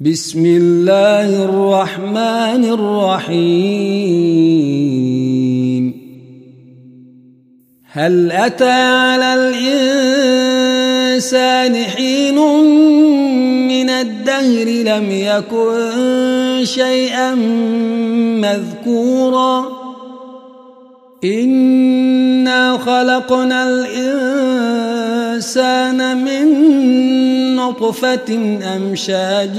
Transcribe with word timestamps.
بسم 0.00 0.40
الله 0.46 1.44
الرحمن 1.44 2.64
الرحيم. 2.64 3.44
هل 7.92 8.32
أتى 8.32 8.70
على 8.70 9.34
الإنسان 11.12 11.74
حين 11.74 12.38
من 13.68 13.90
الدهر 13.90 14.64
لم 14.64 15.10
يكن 15.10 16.64
شيئا 16.64 17.34
مذكورا؟ 18.40 19.68
إنا 21.24 22.78
خلقنا 22.78 23.68
الإنسان 23.68 24.64
من 26.24 26.48
نطفة 27.60 28.58
أمشاج 28.76 29.56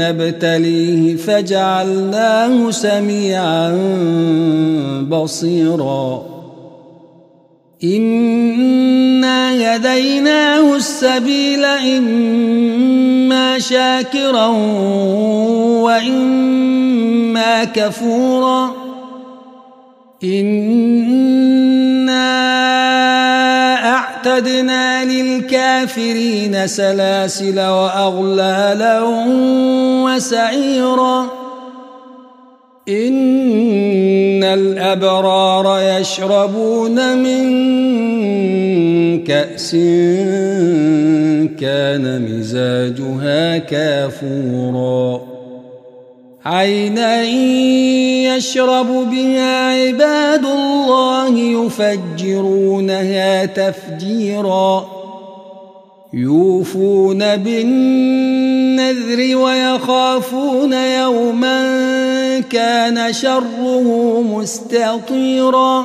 نبتليه 0.00 1.16
فجعلناه 1.16 2.70
سميعا 2.70 3.68
بصيرا. 5.10 6.22
إنا 7.84 9.40
يديناه 9.52 10.76
السبيل 10.76 11.64
إما 11.64 13.58
شاكرا 13.58 14.46
وإما 15.86 17.64
كفورا. 17.64 18.88
وأعتدنا 24.28 24.77
للكافرين 25.88 26.66
سلاسل 26.66 27.60
وأغلالا 27.60 29.02
وسعيرا. 30.04 31.26
إن 32.88 34.44
الأبرار 34.44 35.98
يشربون 36.00 37.18
من 37.18 37.48
كأس 39.24 39.70
كان 41.60 42.28
مزاجها 42.28 43.58
كافوراً. 43.58 45.20
عينا 46.44 47.22
يشرب 48.36 48.86
بها 48.86 49.72
عباد 49.72 50.44
الله 50.44 51.38
يفجرونها 51.38 53.44
تفجيرا. 53.44 54.97
يوفون 56.12 57.36
بالنذر 57.36 59.36
ويخافون 59.36 60.72
يوما 60.72 61.60
كان 62.40 63.12
شره 63.12 64.22
مستطيرا 64.22 65.84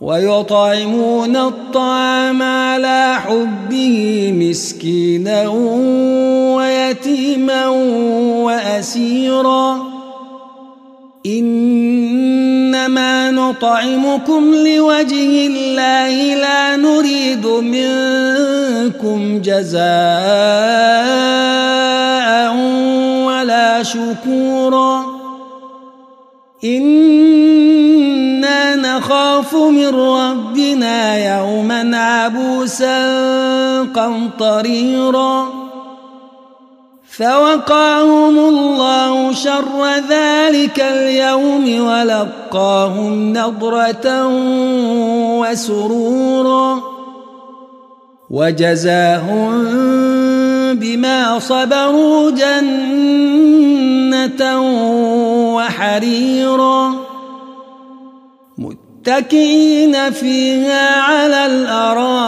ويطعمون 0.00 1.36
الطعام 1.36 2.42
على 2.42 3.16
حبه 3.26 4.32
مسكينا 4.36 5.48
ويتيما 6.56 7.68
وأسيرا 8.44 9.94
إنما 11.26 13.30
نطعمكم 13.30 14.54
لوجه 14.54 15.46
الله 15.46 16.34
لا 16.34 16.76
نريد 16.76 17.46
منكم 18.64 19.40
جزاء 19.40 19.84
ولا 23.26 23.82
شكورا 23.82 25.04
إنا 26.64 27.56
نخاف 28.76 29.54
من 29.54 29.94
ربنا 29.94 31.16
يوما 31.36 31.96
عبوسا 31.96 33.02
قمطريرا 33.82 35.48
فوقاهم 37.10 38.38
الله 38.38 39.32
شر 39.32 39.86
ذلك 40.08 40.80
اليوم 40.80 41.86
ولقاهم 41.86 43.32
نضرة 43.32 44.26
وسرورا 45.40 46.93
وجزاهم 48.30 49.64
بما 50.74 51.38
صبروا 51.38 52.30
جنة 52.30 53.80
وحريرا. 55.54 56.92
متكئين 58.58 60.10
فيها 60.10 61.00
على 61.00 61.46
الأرائك 61.46 62.24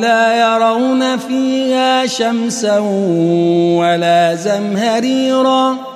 لا 0.00 0.40
يرون 0.40 1.16
فيها 1.16 2.06
شمسا 2.06 2.78
ولا 3.78 4.34
زمهريرا. 4.34 5.95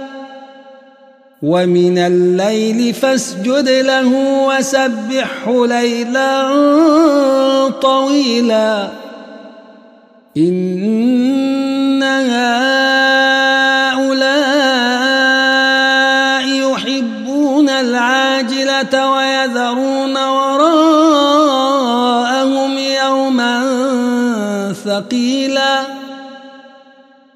ومن 1.41 1.97
الليل 1.97 2.93
فاسجد 2.93 3.69
له 3.69 4.07
وسبحه 4.47 5.65
ليلا 5.67 6.49
طويلا. 7.81 8.87
إن 10.37 12.03
هؤلاء 12.03 12.61
يحبون 16.45 17.69
العاجلة 17.69 19.11
ويذرون 19.11 20.17
وراءهم 20.17 21.17
يوما 22.77 23.63
ثقيلا. 24.85 26.01